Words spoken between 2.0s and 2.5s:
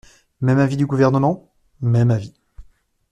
avis.